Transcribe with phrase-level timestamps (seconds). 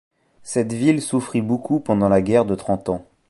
[0.41, 3.05] Cette ville souffrit beaucoup pendant la guerre de Trente Ans.